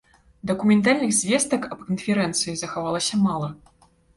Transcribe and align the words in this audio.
Дакументальных 0.51 1.11
звестак 1.17 1.67
аб 1.75 1.79
канферэнцыі 1.91 2.59
захавалася 2.65 3.23
мала. 3.29 3.49